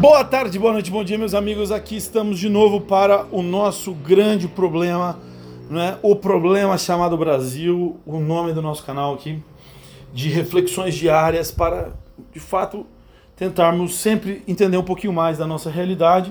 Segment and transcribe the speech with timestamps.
[0.00, 1.72] Boa tarde, boa noite, bom dia, meus amigos.
[1.72, 5.18] Aqui estamos de novo para o nosso grande problema,
[5.70, 5.98] né?
[6.02, 9.42] O problema chamado Brasil, o nome do nosso canal aqui,
[10.12, 11.94] de reflexões diárias para,
[12.30, 12.86] de fato,
[13.36, 16.30] tentarmos sempre entender um pouquinho mais da nossa realidade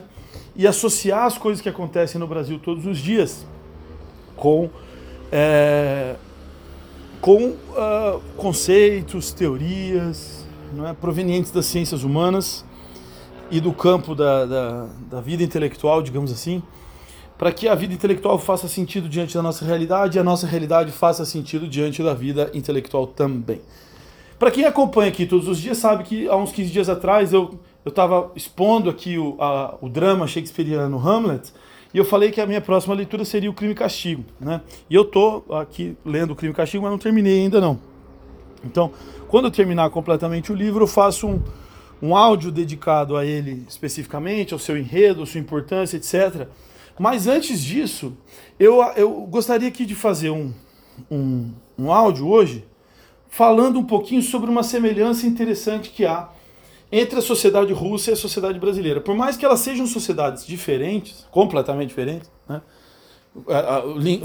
[0.55, 3.47] e associar as coisas que acontecem no Brasil todos os dias
[4.35, 4.69] com
[5.31, 6.15] é,
[7.19, 10.45] com uh, conceitos, teorias,
[10.87, 12.63] é, provenientes das ciências humanas
[13.51, 16.61] e do campo da, da, da vida intelectual, digamos assim,
[17.37, 20.91] para que a vida intelectual faça sentido diante da nossa realidade e a nossa realidade
[20.91, 23.61] faça sentido diante da vida intelectual também.
[24.39, 27.59] Para quem acompanha aqui todos os dias, sabe que há uns 15 dias atrás eu
[27.85, 31.53] estava expondo aqui o, a, o drama shakespeariano Hamlet
[31.93, 34.25] e eu falei que a minha próxima leitura seria o Crime e Castigo.
[34.39, 34.59] Né?
[34.89, 37.79] E eu estou aqui lendo o Crime e Castigo, mas não terminei ainda não.
[38.65, 38.91] Então,
[39.29, 41.41] quando eu terminar completamente o livro, eu faço um,
[42.01, 46.47] um áudio dedicado a ele especificamente, ao seu enredo, à sua importância, etc.
[46.99, 48.17] Mas antes disso,
[48.59, 50.53] eu, eu gostaria aqui de fazer um,
[51.09, 52.65] um, um áudio hoje
[53.29, 56.29] falando um pouquinho sobre uma semelhança interessante que há
[56.91, 59.01] entre a sociedade russa e a sociedade brasileira.
[59.01, 62.61] Por mais que elas sejam sociedades diferentes, completamente diferentes, né?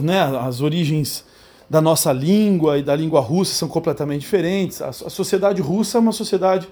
[0.00, 0.20] Né?
[0.40, 1.24] as origens
[1.68, 4.80] da nossa língua e da língua russa são completamente diferentes.
[4.80, 6.68] A sociedade russa é uma sociedade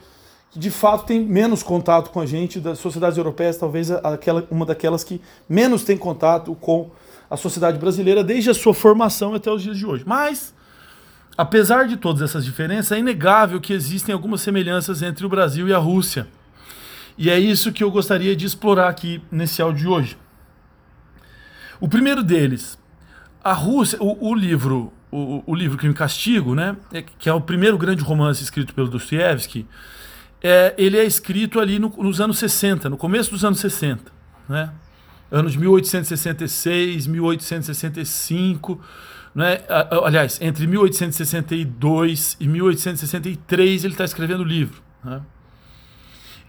[0.54, 5.04] de fato tem menos contato com a gente, das sociedades europeias, talvez aquela, uma daquelas
[5.04, 6.90] que menos tem contato com
[7.30, 10.04] a sociedade brasileira desde a sua formação até os dias de hoje.
[10.06, 10.54] Mas,
[11.36, 15.74] apesar de todas essas diferenças, é inegável que existem algumas semelhanças entre o Brasil e
[15.74, 16.26] a Rússia.
[17.16, 20.18] E é isso que eu gostaria de explorar aqui nesse áudio de hoje.
[21.80, 22.78] O primeiro deles,
[23.42, 27.32] a Rússia, o, o livro, o, o livro Crime e Castigo, né, é, que é
[27.32, 29.66] o primeiro grande romance escrito pelo Dostoiévski,
[30.42, 34.12] é, ele é escrito ali no, nos anos 60, no começo dos anos 60,
[34.48, 34.72] né?
[35.30, 38.80] Anos 1866, 1865,
[39.34, 39.60] né?
[40.04, 44.82] aliás, entre 1862 e 1863 ele está escrevendo o livro.
[45.04, 45.20] Né?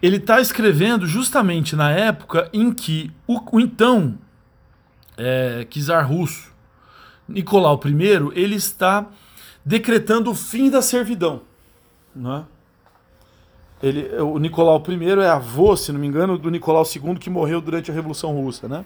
[0.01, 4.17] Ele está escrevendo justamente na época em que o, o então
[5.17, 6.49] é, czar russo,
[7.28, 9.05] Nicolau I, ele está
[9.63, 11.41] decretando o fim da servidão.
[12.16, 12.45] Né?
[13.81, 17.62] Ele, o Nicolau I é avô, se não me engano, do Nicolau II que morreu
[17.62, 18.84] durante a Revolução Russa, né?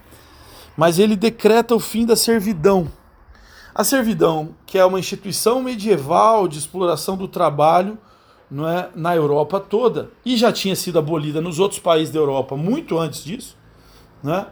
[0.77, 2.87] Mas ele decreta o fim da servidão.
[3.73, 7.97] A servidão, que é uma instituição medieval de exploração do trabalho,
[8.49, 12.55] não é, na Europa toda, e já tinha sido abolida nos outros países da Europa
[12.55, 13.57] muito antes disso,
[14.21, 14.45] né?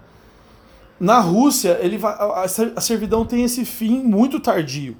[1.00, 2.44] Na Rússia, ele vai, a,
[2.76, 4.98] a servidão tem esse fim muito tardio.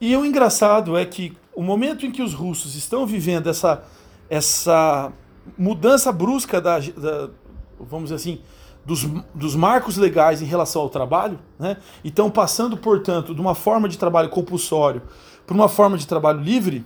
[0.00, 3.84] E o engraçado é que o momento em que os russos estão vivendo essa
[4.28, 5.12] essa
[5.58, 7.30] mudança brusca da, da
[7.78, 8.40] vamos dizer assim,
[8.84, 11.76] dos, dos marcos legais em relação ao trabalho, né?
[12.04, 15.02] então passando, portanto, de uma forma de trabalho compulsório
[15.46, 16.84] para uma forma de trabalho livre,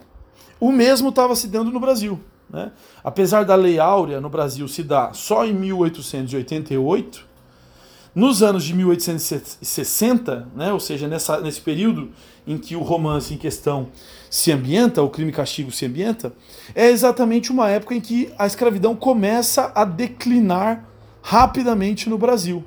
[0.60, 2.18] o mesmo estava se dando no Brasil.
[2.50, 2.72] Né?
[3.04, 7.27] Apesar da Lei Áurea no Brasil se dar só em 1888,
[8.14, 12.10] nos anos de 1860, né, ou seja, nessa, nesse período
[12.46, 13.88] em que o romance em questão
[14.30, 16.32] se ambienta, o crime e castigo se ambienta,
[16.74, 20.88] é exatamente uma época em que a escravidão começa a declinar
[21.22, 22.64] rapidamente no Brasil.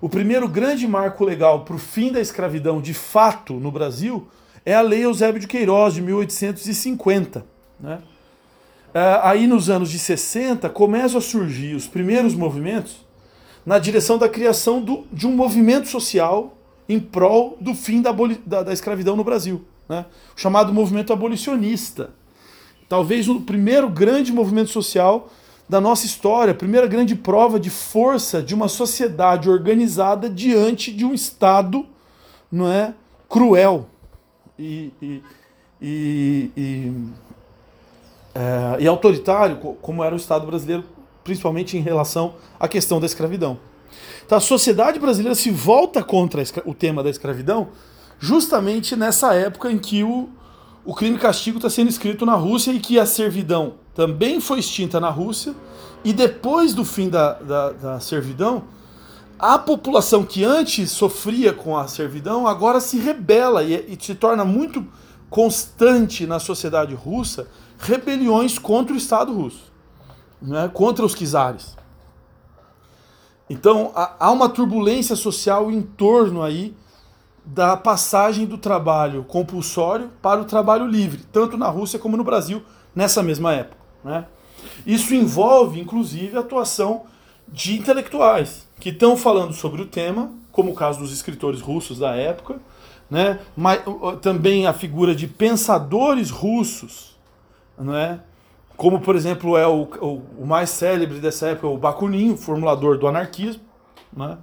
[0.00, 4.26] O primeiro grande marco legal para o fim da escravidão de fato no Brasil
[4.64, 7.44] é a Lei Eusébio de Queiroz, de 1850.
[7.78, 7.98] Né?
[8.92, 13.06] É, aí nos anos de 60 começam a surgir os primeiros movimentos
[13.64, 16.56] na direção da criação do, de um movimento social
[16.88, 18.10] em prol do fim da,
[18.44, 20.06] da, da escravidão no Brasil, né?
[20.36, 22.10] o chamado movimento abolicionista.
[22.88, 25.30] Talvez o primeiro grande movimento social
[25.68, 31.04] da nossa história, a primeira grande prova de força de uma sociedade organizada diante de
[31.04, 31.86] um Estado
[32.50, 32.92] não é,
[33.28, 33.86] cruel
[34.58, 35.22] e, e,
[35.80, 36.92] e, e,
[38.34, 40.82] é, e autoritário, como era o Estado brasileiro
[41.30, 43.56] principalmente em relação à questão da escravidão.
[44.26, 47.68] Então a sociedade brasileira se volta contra o tema da escravidão
[48.18, 50.28] justamente nessa época em que o,
[50.84, 54.98] o crime castigo está sendo escrito na Rússia e que a servidão também foi extinta
[54.98, 55.54] na Rússia,
[56.02, 58.64] e depois do fim da, da, da servidão,
[59.38, 64.44] a população que antes sofria com a servidão agora se rebela e, e se torna
[64.44, 64.84] muito
[65.28, 67.46] constante na sociedade russa
[67.78, 69.69] rebeliões contra o Estado russo
[70.40, 71.76] né, contra os czares.
[73.48, 76.74] Então há uma turbulência social em torno aí
[77.44, 82.62] da passagem do trabalho compulsório para o trabalho livre, tanto na Rússia como no Brasil
[82.94, 83.80] nessa mesma época.
[84.04, 84.24] Né?
[84.86, 87.02] Isso envolve, inclusive, a atuação
[87.48, 92.14] de intelectuais que estão falando sobre o tema, como o caso dos escritores russos da
[92.14, 92.60] época,
[93.10, 93.40] né?
[93.56, 93.82] Mas,
[94.22, 97.18] também a figura de pensadores russos,
[97.76, 98.20] não é?
[98.80, 103.06] Como por exemplo é o, o, o, mais célebre dessa época, o Bakunin, formulador do
[103.06, 103.62] anarquismo.
[104.10, 104.38] Né?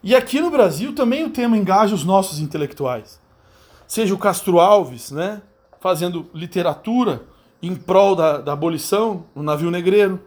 [0.00, 3.18] E aqui no Brasil também o tema engaja os nossos intelectuais.
[3.84, 5.42] Seja o Castro Alves, né?
[5.80, 7.24] fazendo literatura
[7.60, 10.20] em prol da, da abolição no navio negreiro.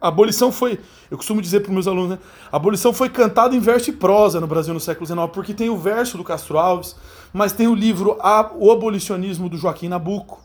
[0.00, 0.78] A abolição foi,
[1.10, 2.18] eu costumo dizer para os meus alunos, né?
[2.52, 5.68] a abolição foi cantada em verso e prosa no Brasil no século XIX, porque tem
[5.70, 6.94] o verso do Castro Alves,
[7.32, 8.16] mas tem o livro
[8.60, 10.43] O Abolicionismo do Joaquim Nabuco,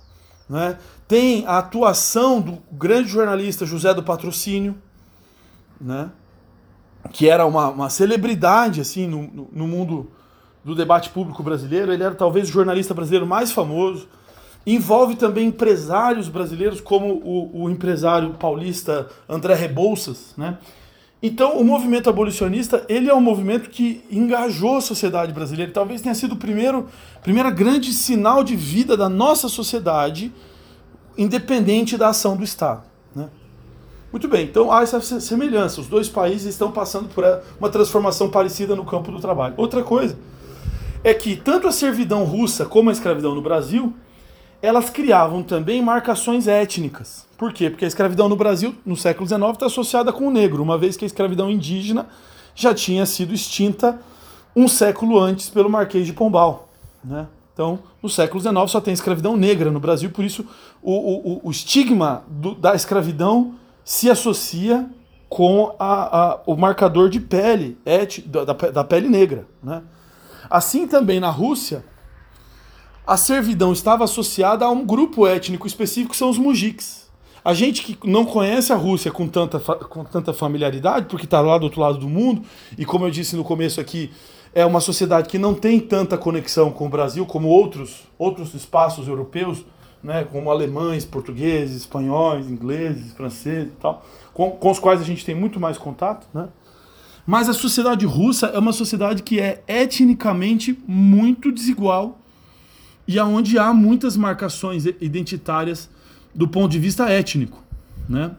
[0.49, 0.77] né?
[1.07, 4.75] tem a atuação do grande jornalista José do Patrocínio,
[5.79, 6.09] né?
[7.11, 10.11] que era uma, uma celebridade assim no, no, mundo
[10.63, 14.07] do debate público brasileiro, ele era talvez o jornalista brasileiro mais famoso.
[14.65, 20.33] Envolve também empresários brasileiros, como o, o empresário paulista André Rebouças.
[20.37, 20.57] Né?
[21.21, 25.71] Então, o movimento abolicionista ele é um movimento que engajou a sociedade brasileira.
[25.71, 26.87] Talvez tenha sido o primeiro
[27.21, 30.31] primeira grande sinal de vida da nossa sociedade,
[31.17, 32.83] independente da ação do Estado.
[33.13, 33.29] Né?
[34.11, 35.81] Muito bem, então há essa semelhança.
[35.81, 37.25] Os dois países estão passando por
[37.59, 39.55] uma transformação parecida no campo do trabalho.
[39.57, 40.17] Outra coisa
[41.03, 43.93] é que tanto a servidão russa como a escravidão no Brasil,
[44.61, 47.27] elas criavam também marcações étnicas.
[47.37, 47.69] Por quê?
[47.69, 50.97] Porque a escravidão no Brasil, no século XIX, está associada com o negro, uma vez
[50.97, 52.07] que a escravidão indígena
[52.53, 53.99] já tinha sido extinta
[54.55, 56.67] um século antes pelo Marquês de Pombal.
[57.03, 57.27] Né?
[57.53, 60.45] Então, no século XIX só tem escravidão negra no Brasil, por isso
[60.81, 64.89] o, o, o estigma do, da escravidão se associa
[65.29, 69.45] com a, a, o marcador de pele, et, da, da pele negra.
[69.63, 69.81] Né?
[70.49, 71.85] Assim também na Rússia,
[73.09, 77.09] a servidão estava associada a um grupo étnico específico, que são os mujiks.
[77.43, 81.57] A gente que não conhece a Rússia com tanta, com tanta familiaridade, porque está lá
[81.57, 82.43] do outro lado do mundo,
[82.77, 84.11] e como eu disse no começo aqui,
[84.53, 89.07] é uma sociedade que não tem tanta conexão com o Brasil como outros, outros espaços
[89.07, 89.65] europeus,
[90.03, 94.05] né, como alemães, portugueses, espanhóis, ingleses, franceses e tal,
[94.35, 96.47] com, com os quais a gente tem muito mais contato, né?
[97.25, 102.19] Mas a sociedade russa é uma sociedade que é etnicamente muito desigual
[103.09, 105.89] e aonde há muitas marcações identitárias
[106.33, 107.63] do ponto de vista étnico,
[108.07, 108.35] né?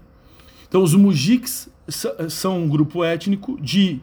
[0.68, 1.68] Então os mujiks
[2.28, 4.00] são um grupo étnico de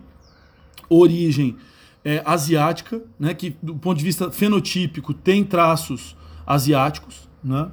[0.90, 1.56] origem
[2.04, 7.72] é, asiática, né, que do ponto de vista fenotípico tem traços asiáticos, né?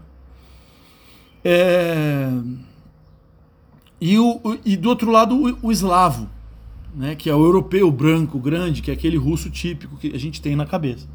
[1.45, 2.31] É...
[4.01, 6.31] E, o, e do outro lado o, o eslavo,
[6.95, 10.41] né, que é o europeu branco, grande, que é aquele russo típico que a gente
[10.41, 11.09] tem na cabeça.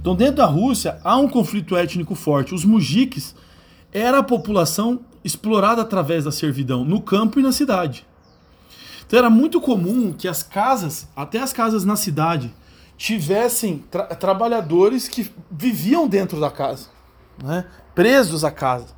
[0.00, 2.54] Então, dentro da Rússia, há um conflito étnico forte.
[2.54, 3.34] Os mujiks
[3.92, 8.06] era a população explorada através da servidão, no campo e na cidade.
[9.06, 12.54] Então, era muito comum que as casas, até as casas na cidade,
[12.96, 16.88] tivessem tra trabalhadores que viviam dentro da casa,
[17.42, 18.96] né, presos à casa.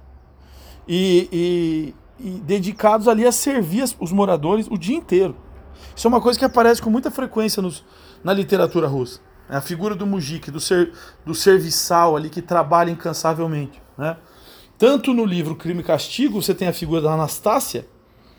[0.89, 5.37] E, e, e dedicados ali a servir os moradores o dia inteiro.
[5.95, 7.85] Isso é uma coisa que aparece com muita frequência nos,
[8.25, 9.21] na literatura russa.
[9.51, 10.93] É a figura do mujik, do, ser,
[11.27, 13.83] do serviçal ali que trabalha incansavelmente.
[13.99, 14.17] Né?
[14.79, 17.87] Tanto no livro Crime e Castigo, você tem a figura da Anastácia,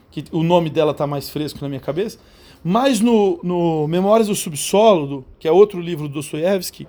[0.10, 2.18] que o nome dela está mais fresco na minha cabeça,
[2.64, 6.88] mas no, no Memórias do Subsolo, que é outro livro do Dostoiévski,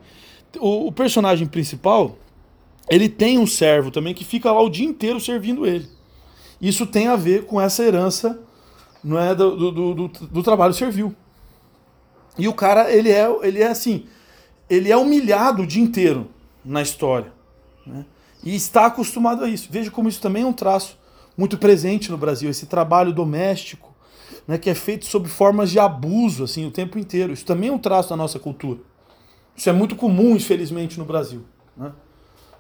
[0.58, 2.16] o, o personagem principal,
[2.88, 5.88] ele tem um servo também que fica lá o dia inteiro servindo ele.
[6.61, 8.40] Isso tem a ver com essa herança
[9.02, 11.14] não é do, do, do, do, trabalho servil.
[12.38, 14.06] E o cara, ele é, ele é assim,
[14.68, 16.28] ele é humilhado o dia inteiro
[16.64, 17.32] na história.
[17.86, 18.04] Né?
[18.42, 19.68] E está acostumado a isso.
[19.70, 20.98] Veja como isso também é um traço
[21.36, 23.92] muito presente no Brasil, esse trabalho doméstico,
[24.46, 27.32] né, que é feito sob formas de abuso assim o tempo inteiro.
[27.32, 28.80] Isso também é um traço da nossa cultura.
[29.56, 31.44] Isso é muito comum, infelizmente, no Brasil.
[31.76, 31.92] Né?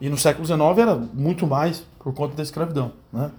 [0.00, 2.92] E no século XIX era muito mais por conta da escravidão.
[3.12, 3.30] Né?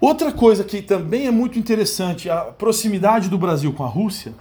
[0.00, 4.34] Outra coisa que também é muito interessante, a proximidade do Brasil com a Rússia,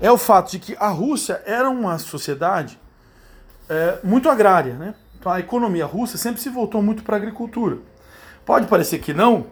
[0.00, 2.78] é o fato de que a Rússia era uma sociedade
[3.68, 4.74] é, muito agrária.
[4.74, 4.94] Né?
[5.18, 7.78] Então a economia russa sempre se voltou muito para a agricultura.
[8.44, 9.46] Pode parecer que não,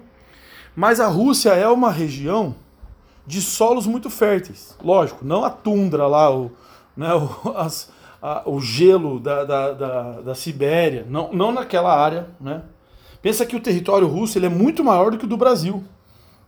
[0.77, 2.55] mas a Rússia é uma região
[3.27, 4.77] de solos muito férteis.
[4.83, 6.53] Lógico, não a tundra lá, o,
[6.97, 7.91] né, o, as,
[8.23, 12.63] a, o gelo da, da, da, da Sibéria, não, não naquela área, né?
[13.21, 15.83] Pensa que o território russo ele é muito maior do que o do Brasil.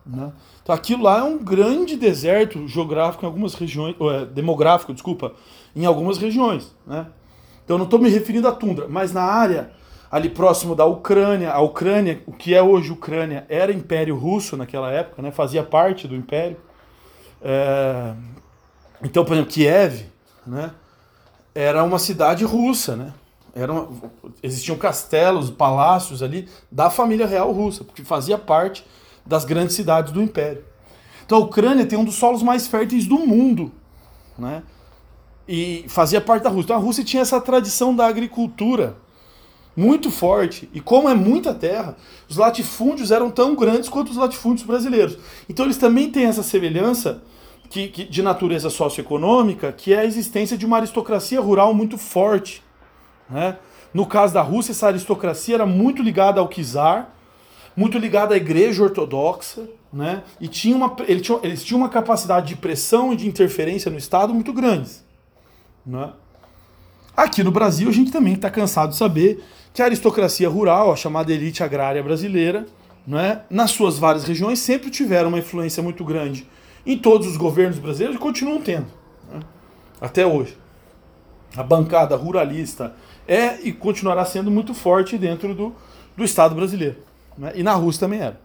[0.04, 0.30] Né?
[0.66, 5.32] Então aquilo lá é um grande deserto geográfico em algumas regiões, é, demográfico, desculpa,
[5.76, 6.74] em algumas regiões.
[6.84, 7.06] Né?
[7.64, 9.70] Então eu não estou me referindo à tundra, mas na área
[10.10, 11.52] ali próximo da Ucrânia.
[11.52, 15.30] A Ucrânia, o que é hoje Ucrânia, era Império Russo naquela época, né?
[15.30, 16.56] fazia parte do Império.
[17.40, 18.12] É...
[19.04, 20.02] Então, por exemplo, Kiev
[20.44, 20.72] né?
[21.54, 22.96] era uma cidade russa.
[22.96, 23.12] Né?
[23.54, 23.88] Era uma...
[24.42, 28.84] Existiam castelos, palácios ali da família real russa, porque fazia parte
[29.26, 30.64] das grandes cidades do Império.
[31.24, 33.72] Então a Ucrânia tem um dos solos mais férteis do mundo.
[34.38, 34.62] Né?
[35.48, 36.66] E fazia parte da Rússia.
[36.66, 38.96] Então a Rússia tinha essa tradição da agricultura
[39.76, 40.70] muito forte.
[40.72, 41.96] E como é muita terra,
[42.28, 45.18] os latifúndios eram tão grandes quanto os latifúndios brasileiros.
[45.48, 47.22] Então eles também têm essa semelhança
[47.68, 52.62] que, que, de natureza socioeconômica, que é a existência de uma aristocracia rural muito forte.
[53.28, 53.56] Né?
[53.92, 57.15] No caso da Rússia, essa aristocracia era muito ligada ao czar,
[57.76, 60.22] muito ligada à igreja ortodoxa, né?
[60.40, 63.98] e tinha uma, eles, tinham, eles tinham uma capacidade de pressão e de interferência no
[63.98, 65.04] Estado muito grandes.
[65.84, 66.10] Né?
[67.16, 70.96] Aqui no Brasil, a gente também está cansado de saber que a aristocracia rural, a
[70.96, 72.66] chamada elite agrária brasileira,
[73.06, 76.46] né, nas suas várias regiões, sempre tiveram uma influência muito grande
[76.84, 78.86] em todos os governos brasileiros e continuam tendo,
[79.30, 79.40] né,
[80.00, 80.56] até hoje.
[81.56, 82.94] A bancada ruralista
[83.26, 85.74] é e continuará sendo muito forte dentro do,
[86.16, 86.96] do Estado brasileiro.
[87.36, 88.40] Né, e na Rússia também era.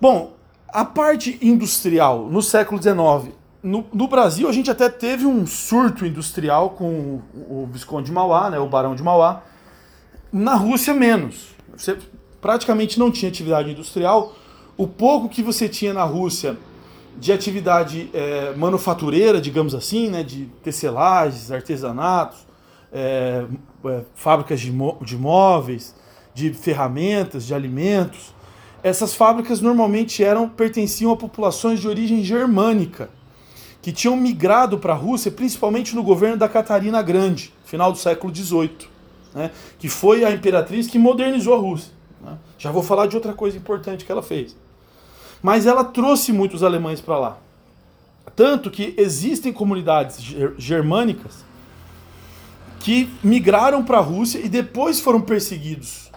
[0.00, 0.34] Bom,
[0.68, 3.34] a parte industrial no século XIX
[3.64, 8.50] no, no, Brasil, a gente até teve um surto industrial com o, Visconde de Mauá,
[8.50, 9.42] né, o Barão de Mauá.
[10.30, 11.54] Na Rússia, menos.
[11.74, 11.96] Você
[12.42, 14.34] praticamente não tinha atividade industrial.
[14.76, 16.58] O pouco que você tinha na Rússia
[17.16, 22.46] de atividade é, manufatureira, digamos assim, né, de tecelagens, artesanatos,
[22.92, 23.46] é,
[23.86, 24.70] é, fábricas de,
[25.02, 25.94] de móveis,
[26.34, 28.34] de ferramentas, de alimentos,
[28.84, 33.08] essas fábricas normalmente eram pertenciam a populações de origem germânica
[33.80, 38.34] que tinham migrado para a Rússia, principalmente no governo da Catarina Grande, final do século
[38.34, 38.88] XVIII,
[39.34, 41.92] né, que foi a imperatriz que modernizou a Rússia.
[42.20, 42.36] Né.
[42.58, 44.54] Já vou falar de outra coisa importante que ela fez.
[45.42, 47.38] Mas ela trouxe muitos alemães para lá.
[48.36, 50.18] Tanto que existem comunidades
[50.58, 51.44] germânicas
[52.80, 56.10] que migraram para a Rússia e depois foram perseguidos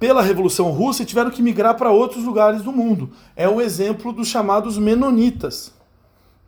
[0.00, 3.10] pela Revolução Russa e tiveram que migrar para outros lugares do mundo.
[3.36, 5.74] É o exemplo dos chamados menonitas,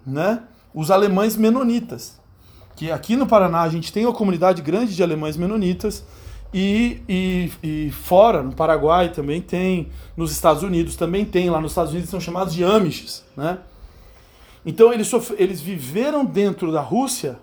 [0.07, 0.43] né?
[0.75, 2.19] os alemães menonitas.
[2.75, 6.03] Que aqui no Paraná a gente tem uma comunidade grande de alemães menonitas
[6.53, 11.73] e, e, e, fora, no Paraguai também tem, nos Estados Unidos também tem, lá nos
[11.73, 13.59] Estados Unidos são chamados de Amishes, né?
[14.65, 17.39] Então eles, eles viveram dentro da Rússia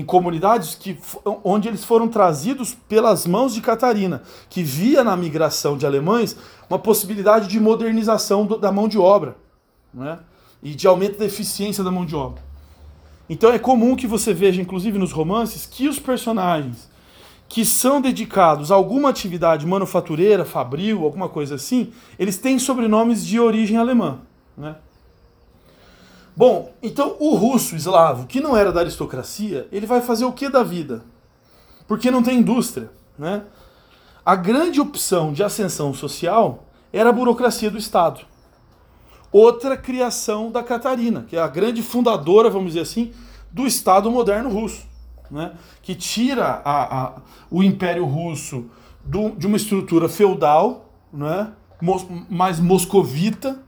[0.00, 0.98] em comunidades que,
[1.44, 6.34] onde eles foram trazidos pelas mãos de Catarina, que via na migração de alemães
[6.70, 9.36] uma possibilidade de modernização do, da mão de obra
[9.92, 10.18] né?
[10.62, 12.42] e de aumento da eficiência da mão de obra.
[13.28, 16.88] Então é comum que você veja, inclusive nos romances, que os personagens
[17.46, 23.38] que são dedicados a alguma atividade manufatureira, fabril, alguma coisa assim, eles têm sobrenomes de
[23.38, 24.20] origem alemã.
[24.56, 24.76] Né?
[26.40, 30.48] Bom, então o russo eslavo, que não era da aristocracia, ele vai fazer o que
[30.48, 31.04] da vida?
[31.86, 32.90] Porque não tem indústria.
[33.18, 33.42] Né?
[34.24, 38.22] A grande opção de ascensão social era a burocracia do Estado
[39.30, 43.12] outra criação da Catarina, que é a grande fundadora, vamos dizer assim,
[43.52, 44.86] do Estado moderno russo,
[45.30, 45.52] né?
[45.82, 47.12] que tira a, a,
[47.50, 48.66] o Império Russo
[49.04, 51.52] do, de uma estrutura feudal, né?
[51.80, 53.58] Mos, mais moscovita,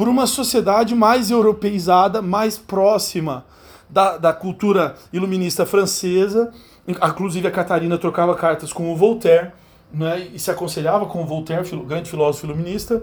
[0.00, 3.44] por uma sociedade mais europeizada, mais próxima
[3.86, 6.54] da, da cultura iluminista francesa.
[6.88, 9.50] Inclusive a Catarina trocava cartas com o Voltaire,
[9.92, 10.26] né?
[10.32, 13.02] e se aconselhava com o Voltaire, grande filósofo iluminista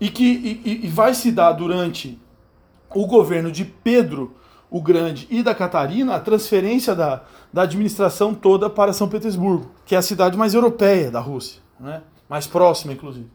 [0.00, 0.24] e que
[0.64, 2.20] e, e vai se dar durante
[2.92, 4.34] o governo de Pedro
[4.68, 7.22] o Grande e da Catarina a transferência da,
[7.52, 12.02] da administração toda para São Petersburgo, que é a cidade mais europeia da Rússia, né?
[12.28, 13.28] mais próxima, inclusive.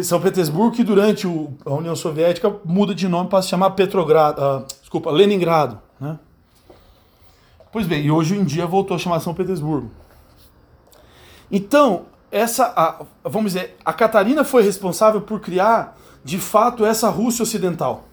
[0.00, 4.40] São Petersburgo, que durante o, a União Soviética muda de nome para se chamar Petrogrado,
[4.40, 5.78] uh, desculpa, Leningrado.
[6.00, 6.18] Né?
[7.70, 9.90] Pois bem, e hoje em dia voltou a chamar São Petersburgo.
[11.50, 17.42] Então, essa, a, vamos dizer, a Catarina foi responsável por criar, de fato, essa Rússia
[17.42, 18.04] ocidental,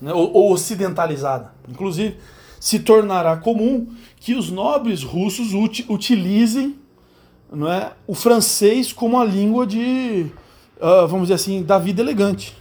[0.00, 1.52] né, ou, ou ocidentalizada.
[1.68, 2.16] Inclusive,
[2.60, 6.78] se tornará comum que os nobres russos ut, utilizem
[7.50, 10.26] não é, o francês como a língua de,
[10.76, 12.56] uh, vamos dizer assim, da vida elegante.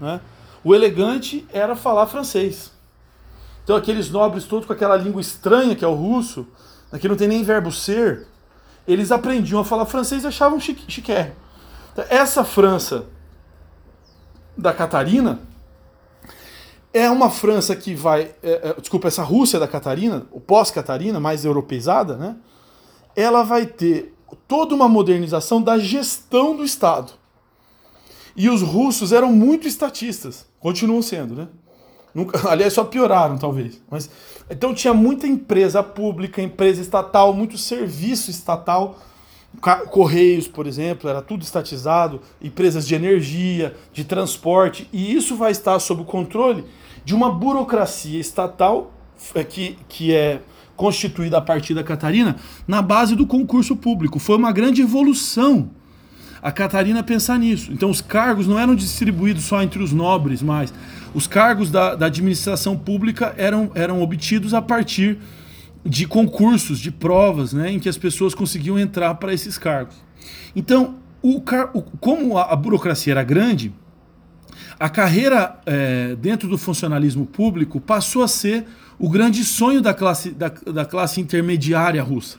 [0.00, 0.20] Né?
[0.64, 2.72] O elegante era falar francês.
[3.64, 6.46] Então aqueles nobres todos com aquela língua estranha que é o russo,
[6.90, 8.26] aqui não tem nem verbo ser,
[8.86, 10.84] eles aprendiam a falar francês e achavam chique.
[11.92, 13.06] Então, essa França
[14.56, 15.40] da Catarina
[16.92, 18.34] é uma França que vai.
[18.42, 22.36] É, é, desculpa, essa Rússia da Catarina, o pós-Catarina, mais europeizada, né?
[23.14, 24.14] ela vai ter
[24.48, 27.12] toda uma modernização da gestão do Estado.
[28.36, 31.48] E os russos eram muito estatistas, continuam sendo, né?
[32.14, 33.80] Nunca, aliás, só pioraram, talvez.
[33.90, 34.10] Mas,
[34.50, 38.98] então tinha muita empresa pública, empresa estatal, muito serviço estatal.
[39.90, 45.78] Correios, por exemplo, era tudo estatizado, empresas de energia, de transporte, e isso vai estar
[45.78, 46.64] sob o controle
[47.04, 48.94] de uma burocracia estatal
[49.34, 50.40] é, que, que é
[50.74, 52.36] constituída a partir da Catarina
[52.66, 54.18] na base do concurso público.
[54.18, 55.70] Foi uma grande evolução
[56.42, 57.72] a Catarina pensar nisso.
[57.72, 60.74] Então os cargos não eram distribuídos só entre os nobres, mas
[61.14, 65.18] os cargos da, da administração pública eram, eram obtidos a partir
[65.84, 69.96] de concursos, de provas, né, em que as pessoas conseguiam entrar para esses cargos.
[70.54, 73.72] Então, o, o como a, a, burocracia era grande,
[74.78, 78.66] a carreira é, dentro do funcionalismo público passou a ser
[78.98, 82.38] o grande sonho da classe, da, da classe intermediária russa.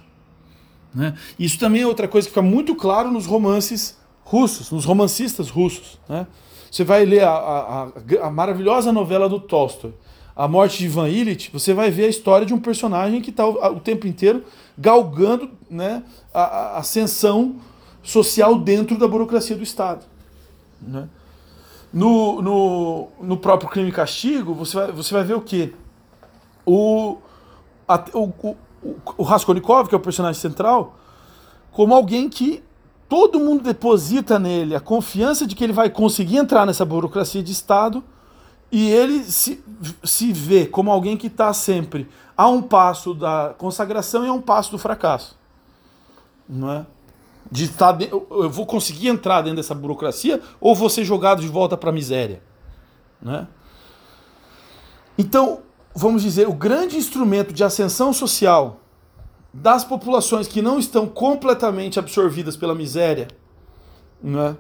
[0.94, 1.16] Né?
[1.40, 6.00] Isso também é outra coisa que fica muito claro nos romances russos, nos romancistas russos.
[6.08, 6.28] Né?
[6.72, 7.88] Você vai ler a, a,
[8.24, 9.94] a, maravilhosa novela do Tolstói,
[10.36, 13.46] A Morte de Ivan Illich, você vai ver a história de um personagem que está
[13.46, 14.44] o, o, tempo inteiro
[14.78, 17.58] galgando né, a, ascensão
[18.02, 20.06] social dentro da burocracia do Estado.
[20.82, 21.08] Né?
[21.94, 25.74] No, no, no próprio Crime e Castigo, você vai, você vai ver o quê?
[26.66, 27.18] O,
[28.14, 28.56] o
[29.20, 30.96] Raskolnikov, que é o personagem central,
[31.72, 32.64] como alguém que
[33.10, 37.52] todo mundo deposita nele a confiança de que ele vai conseguir entrar nessa burocracia de
[37.52, 38.04] Estado
[38.72, 39.64] e ele se,
[40.04, 44.42] se vê como alguém que está sempre a um passo da consagração e a um
[44.42, 45.38] passo do fracasso.
[46.50, 46.86] Não é?
[47.52, 51.48] De estar, tá eu vou conseguir entrar dentro dessa burocracia ou vou ser jogado de
[51.48, 52.42] volta para a miséria.
[53.22, 53.48] Né?
[55.18, 55.60] Então,
[55.96, 58.80] vamos dizer, o grande instrumento de ascensão social
[59.54, 63.28] das populações que não estão completamente absorvidas pela miséria,
[64.22, 64.56] né?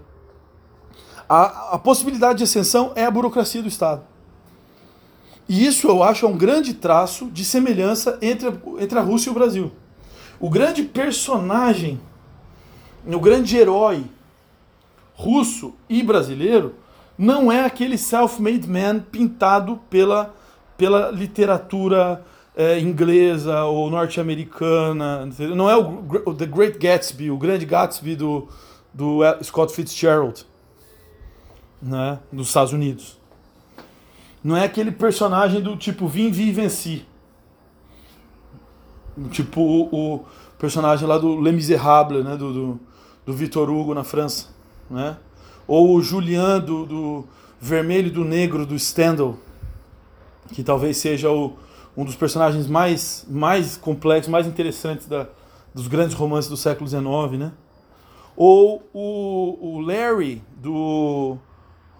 [1.28, 4.04] a, a possibilidade de ascensão é a burocracia do Estado.
[5.48, 9.32] E isso eu acho é um grande traço de semelhança entre, entre a Rússia e
[9.32, 9.72] o Brasil.
[10.40, 12.00] O grande personagem,
[13.06, 14.06] o grande herói
[15.16, 16.76] russo e brasileiro
[17.18, 20.34] não é aquele self-made man pintado pela
[20.78, 22.24] pela literatura
[22.56, 25.28] é, inglesa ou norte-americana.
[25.56, 28.48] Não é o, o, The Great Gatsby, o grande Gatsby do,
[28.94, 30.46] do Scott Fitzgerald,
[31.82, 33.18] né, dos Estados Unidos.
[34.44, 37.06] Não é aquele personagem do tipo vim, vi e venci.
[39.32, 40.26] Tipo o, o
[40.58, 42.80] personagem lá do Les Miserables, né, do, do,
[43.26, 44.48] do Victor Hugo na França.
[44.90, 45.16] Né?
[45.66, 47.28] Ou o Julian do, do
[47.60, 49.38] Vermelho do Negro do Stendhal
[50.52, 51.54] que talvez seja o,
[51.96, 55.28] um dos personagens mais, mais complexos, mais interessantes da,
[55.74, 57.52] dos grandes romances do século XIX, né?
[58.36, 61.38] Ou o, o Larry do,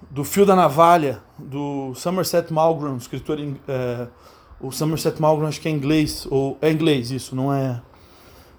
[0.10, 4.08] do Fio da Navalha, do Somerset Maugham, escritor é,
[4.60, 7.82] o Somerset Maugham acho que é inglês ou é inglês isso, não é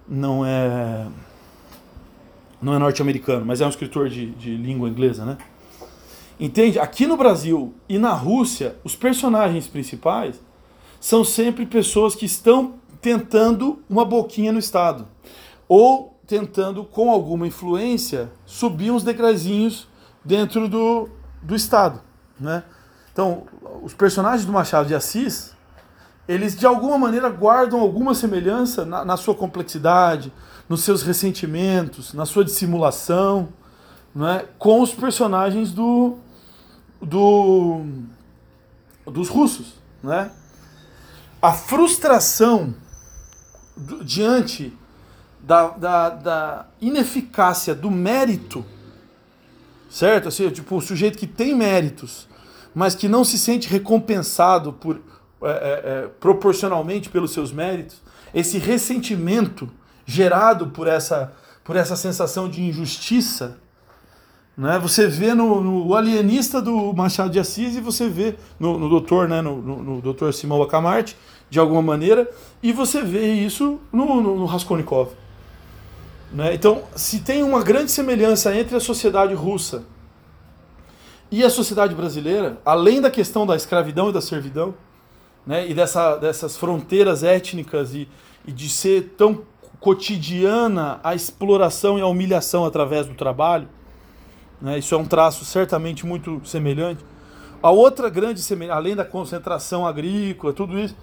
[0.07, 1.07] não é
[2.62, 5.37] não é norte-americano, mas é um escritor de, de língua inglesa, né?
[6.38, 6.79] Entende?
[6.79, 10.40] Aqui no Brasil e na Rússia, os personagens principais
[11.01, 15.07] são sempre pessoas que estão tentando uma boquinha no Estado.
[15.68, 19.87] Ou tentando, com alguma influência, subir uns degraizinhos
[20.25, 21.09] dentro do,
[21.42, 22.01] do Estado.
[22.40, 22.64] Né?
[23.12, 23.44] Então,
[23.83, 25.55] os personagens do Machado de Assis,
[26.27, 30.33] eles de alguma maneira guardam alguma semelhança na, na sua complexidade,
[30.68, 33.51] nos seus ressentimentos, na sua dissimulação,
[34.14, 36.16] né, com os personagens do,
[37.04, 37.82] do,
[39.06, 39.74] dos russos.
[40.02, 40.30] Né?
[41.40, 42.74] A frustração
[44.02, 44.76] diante
[45.40, 48.64] da, da, da, ineficácia do mérito,
[49.90, 50.28] certo?
[50.28, 52.28] Assim, tipo, o sujeito que tem méritos,
[52.74, 55.00] mas que não se sente recompensado por,
[55.42, 58.00] é, é, é proporcionalmente pelos seus méritos,
[58.32, 59.70] esse ressentimento
[60.06, 63.58] gerado por essa, por essa sensação de injustiça
[64.56, 64.78] né?
[64.78, 69.28] Você vê no, no alienista do Machado de Assis e você vê no, no doutor,
[69.28, 69.40] né?
[69.40, 71.16] no, no, no doutor Simão Bacamarte,
[71.50, 72.30] de alguma maneira,
[72.62, 75.10] e você vê isso no, no, no Raskolnikov.
[76.32, 76.54] Né?
[76.54, 79.84] Então, se tem uma grande semelhança entre a sociedade russa
[81.30, 84.74] e a sociedade brasileira, além da questão da escravidão e da servidão,
[85.46, 85.68] né?
[85.68, 88.08] e dessa, dessas fronteiras étnicas e,
[88.46, 89.42] e de ser tão
[89.80, 93.68] cotidiana a exploração e a humilhação através do trabalho,
[94.64, 94.79] né?
[94.79, 97.05] Isso é um traço certamente muito semelhante.
[97.62, 100.96] A outra grande semelhança, além da concentração agrícola, tudo isso,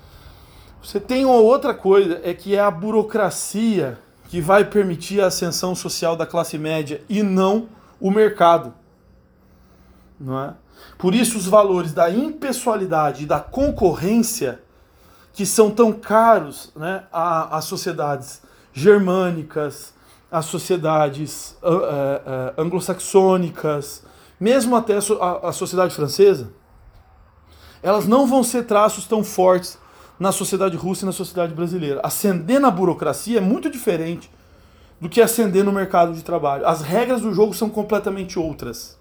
[0.81, 5.75] você tem uma outra coisa, é que é a burocracia que vai permitir a ascensão
[5.75, 7.67] social da classe média e não
[7.99, 8.73] o mercado.
[10.19, 10.53] Não é?
[10.97, 14.59] Por isso os valores da impessoalidade e da concorrência
[15.33, 18.41] que são tão caros né, às sociedades
[18.73, 19.93] germânicas,
[20.31, 24.03] às sociedades uh, uh, anglo-saxônicas,
[24.39, 26.51] mesmo até a, a sociedade francesa,
[27.83, 29.77] elas não vão ser traços tão fortes
[30.17, 31.99] na sociedade russa e na sociedade brasileira.
[32.03, 34.31] Ascender na burocracia é muito diferente
[34.99, 36.65] do que ascender no mercado de trabalho.
[36.65, 38.97] As regras do jogo são completamente outras.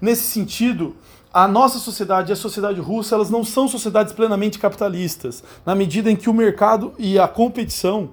[0.00, 0.96] Nesse sentido,
[1.32, 6.10] a nossa sociedade e a sociedade russa elas não são sociedades plenamente capitalistas, na medida
[6.10, 8.10] em que o mercado e a competição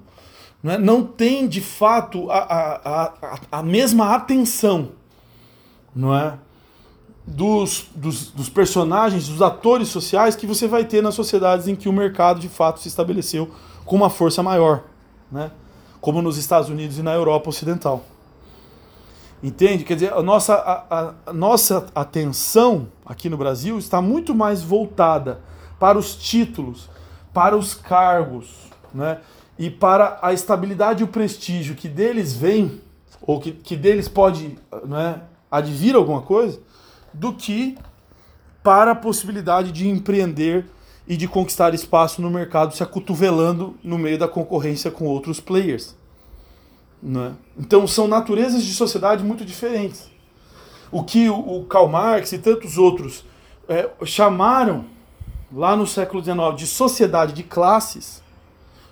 [0.63, 4.89] né, não têm de fato a, a, a, a mesma atenção,
[5.95, 6.38] não é?
[7.26, 11.88] dos, dos, dos, personagens, dos atores sociais que você vai ter nas sociedades em que
[11.88, 13.50] o mercado de fato se estabeleceu
[13.86, 14.84] com uma força maior,
[15.32, 15.52] né?
[16.00, 18.04] como nos Estados Unidos e na Europa Ocidental.
[19.43, 19.84] Entende?
[19.84, 25.41] Quer dizer, a nossa, a, a nossa atenção aqui no Brasil está muito mais voltada
[25.80, 26.89] para os títulos,
[27.34, 28.47] para os cargos,
[28.93, 29.19] né?
[29.62, 32.82] E para a estabilidade e o prestígio que deles vem,
[33.21, 35.21] ou que, que deles pode né,
[35.52, 36.60] advir alguma coisa,
[37.13, 37.78] do que
[38.63, 40.65] para a possibilidade de empreender
[41.08, 45.95] e de conquistar espaço no mercado se acotovelando no meio da concorrência com outros players.
[47.00, 47.36] Né?
[47.56, 50.10] Então são naturezas de sociedade muito diferentes.
[50.91, 53.24] O que o Karl Marx e tantos outros
[53.69, 54.86] é, chamaram
[55.54, 58.21] lá no século XIX de sociedade de classes,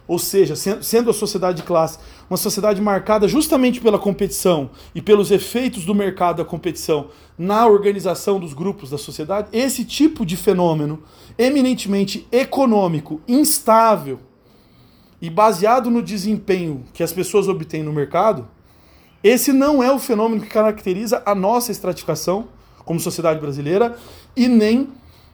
[0.10, 5.30] ou seja, sendo a sociedade de classe uma sociedade marcada justamente pela competição e pelos
[5.30, 11.04] efeitos do mercado da competição na organização dos grupos da sociedade, esse tipo de fenômeno
[11.38, 14.20] eminentemente econômico, instável
[15.22, 18.48] e baseado no desempenho que as pessoas obtêm no mercado,
[19.24, 22.48] esse não é o fenômeno que caracteriza a nossa estratificação
[22.84, 23.96] como sociedade brasileira
[24.36, 24.90] e nem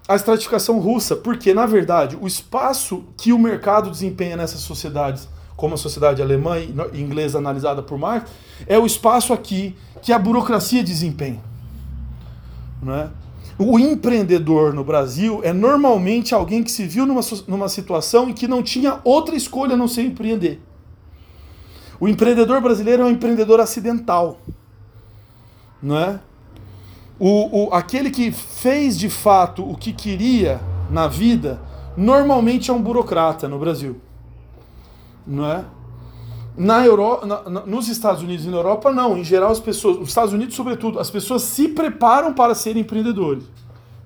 [0.07, 5.75] a estratificação russa, porque na verdade o espaço que o mercado desempenha nessas sociedades como
[5.75, 8.29] a sociedade alemã e inglesa analisada por Marx,
[8.67, 11.41] é o espaço aqui que a burocracia desempenha.
[12.81, 13.09] Né?
[13.57, 18.47] O empreendedor no Brasil é normalmente alguém que se viu numa, numa situação em que
[18.47, 20.61] não tinha outra escolha a não ser empreender.
[21.99, 24.39] O empreendedor brasileiro é um empreendedor acidental.
[25.81, 26.19] Não é?
[27.19, 31.61] O, o, aquele que fez de fato o que queria na vida,
[31.95, 34.01] normalmente é um burocrata no Brasil
[35.25, 35.65] não é?
[36.57, 39.17] Na Europa, na, nos Estados Unidos e na Europa, não.
[39.17, 43.43] Em geral, as pessoas, os Estados Unidos, sobretudo, as pessoas se preparam para serem empreendedores.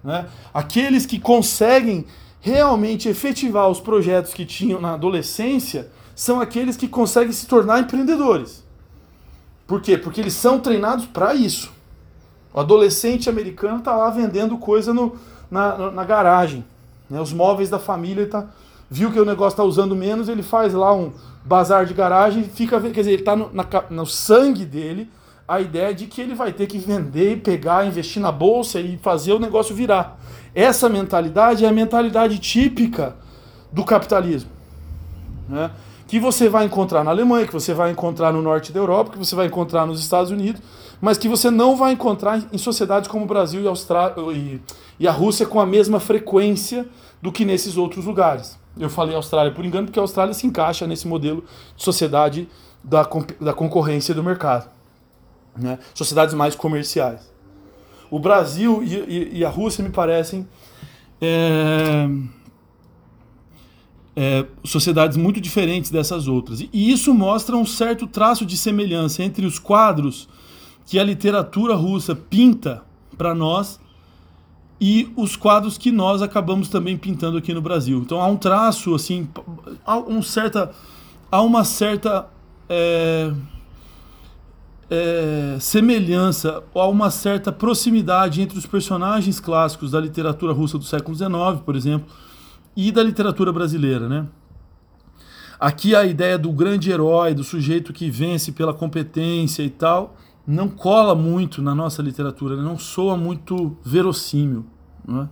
[0.03, 0.27] Né?
[0.51, 2.05] Aqueles que conseguem
[2.41, 8.63] realmente efetivar os projetos que tinham na adolescência são aqueles que conseguem se tornar empreendedores.
[9.67, 9.97] Por quê?
[9.97, 11.71] Porque eles são treinados para isso.
[12.53, 15.15] O adolescente americano está lá vendendo coisa no,
[15.49, 16.65] na, na garagem.
[17.09, 17.19] Né?
[17.21, 18.47] Os móveis da família está
[18.89, 21.11] viu que o negócio está usando menos, ele faz lá um
[21.45, 23.51] bazar de garagem, fica, quer dizer, ele está no,
[23.89, 25.09] no sangue dele
[25.47, 29.33] a ideia de que ele vai ter que vender, pegar, investir na bolsa e fazer
[29.33, 30.19] o negócio virar.
[30.53, 33.15] Essa mentalidade é a mentalidade típica
[33.71, 34.49] do capitalismo,
[35.47, 35.71] né?
[36.09, 39.17] Que você vai encontrar na Alemanha, que você vai encontrar no norte da Europa, que
[39.19, 40.59] você vai encontrar nos Estados Unidos,
[40.99, 43.61] mas que você não vai encontrar em sociedades como o Brasil
[44.33, 44.59] e,
[44.99, 46.87] e a Rússia com a mesma frequência
[47.21, 48.57] do que nesses outros lugares.
[48.75, 51.43] Eu falei Austrália por engano, porque a Austrália se encaixa nesse modelo
[51.77, 52.49] de sociedade
[52.83, 53.07] da,
[53.39, 54.67] da concorrência do mercado.
[55.55, 55.77] Né?
[55.93, 57.31] Sociedades mais comerciais.
[58.09, 60.47] O Brasil e, e, e a Rússia me parecem
[61.21, 62.09] é,
[64.21, 66.59] é, sociedades muito diferentes dessas outras.
[66.59, 70.27] E isso mostra um certo traço de semelhança entre os quadros
[70.85, 72.83] que a literatura russa pinta
[73.17, 73.79] para nós
[74.81, 77.99] e os quadros que nós acabamos também pintando aqui no Brasil.
[77.99, 79.25] Então há um traço assim,
[79.85, 80.69] há, um certa,
[81.31, 82.27] há uma certa
[82.67, 83.31] é,
[84.89, 91.15] é, semelhança, há uma certa proximidade entre os personagens clássicos da literatura russa do século
[91.15, 92.05] XIX, por exemplo,
[92.87, 94.25] e da literatura brasileira, né?
[95.59, 100.15] Aqui a ideia do grande herói, do sujeito que vence pela competência e tal,
[100.47, 104.65] não cola muito na nossa literatura, não soa muito verossímil.
[105.05, 105.29] Não é?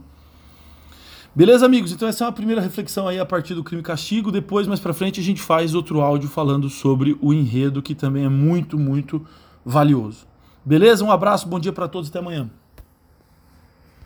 [1.34, 1.94] Beleza, amigos?
[1.94, 4.30] Então essa é uma primeira reflexão aí a partir do crime e castigo.
[4.30, 8.26] Depois, mais para frente, a gente faz outro áudio falando sobre o enredo, que também
[8.26, 9.26] é muito, muito
[9.64, 10.28] valioso.
[10.66, 11.06] Beleza?
[11.06, 12.50] Um abraço, bom dia para todos, até amanhã.